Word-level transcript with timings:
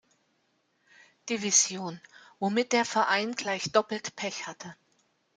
Division, 1.29 2.01
womit 2.39 2.71
der 2.73 2.85
Verein 2.85 3.33
gleich 3.35 3.71
doppelt 3.71 4.15
Pech 4.15 4.47
hatte. 4.47 4.75